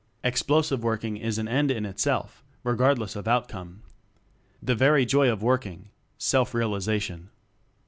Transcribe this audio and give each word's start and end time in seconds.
Explosive 0.23 0.81
Working 0.83 1.15
is 1.17 1.37
an 1.37 1.47
end 1.47 1.69
in 1.69 1.85
itself, 1.85 2.43
regardless 2.63 3.15
of 3.15 3.27
outcome. 3.27 3.83
The 4.59 4.73
very 4.73 5.05
joy 5.05 5.29
of 5.31 5.43
working. 5.43 5.91
Self 6.17 6.55
realization. 6.55 7.29